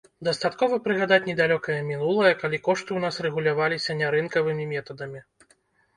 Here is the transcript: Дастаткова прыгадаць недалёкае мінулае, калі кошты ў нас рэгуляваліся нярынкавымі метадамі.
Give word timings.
Дастаткова 0.27 0.77
прыгадаць 0.85 1.19
недалёкае 1.31 1.75
мінулае, 1.91 2.33
калі 2.41 2.61
кошты 2.69 2.87
ў 2.95 2.99
нас 3.07 3.21
рэгуляваліся 3.27 3.97
нярынкавымі 4.03 4.69
метадамі. 4.77 5.21